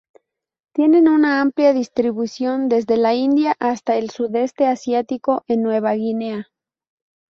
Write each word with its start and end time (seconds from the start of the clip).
Tienen 0.73 1.07
una 1.07 1.41
amplia 1.41 1.73
distribución, 1.73 2.69
desde 2.69 2.97
la 2.97 3.13
India 3.13 3.55
hasta 3.59 3.97
el 3.97 4.09
Sudeste 4.09 4.65
Asiático 4.65 5.43
en 5.47 5.61
Nueva 5.61 5.93
Guinea. 5.93 6.47